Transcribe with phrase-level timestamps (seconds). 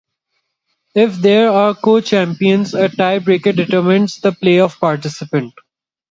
[0.95, 5.53] If there are co-champions, a tie-breaker determines the playoff participant.